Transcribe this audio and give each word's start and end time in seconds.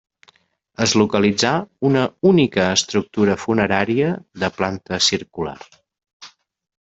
Es 0.85 0.93
localitzà 0.99 1.51
una 1.89 2.01
única 2.31 2.65
estructura 2.79 3.35
funerària 3.45 4.09
de 4.45 4.49
planta 4.57 4.99
circular. 5.13 5.55